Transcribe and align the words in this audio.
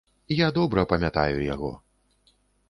Я 0.37 0.47
добра 0.55 0.85
памятаю 0.93 1.45
яго. 1.53 1.71